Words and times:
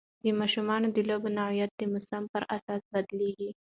د 0.23 0.25
ماشومانو 0.39 0.87
د 0.91 0.97
لوبو 1.09 1.29
نوعیت 1.37 1.71
د 1.75 1.81
موسم 1.93 2.23
پر 2.33 2.43
اساس 2.55 2.81
بدلېږي. 2.93 3.49